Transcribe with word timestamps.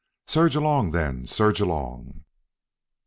Surge 0.25 0.55
along, 0.55 0.89
then. 0.93 1.27
Surge 1.27 1.61
along. 1.61 2.23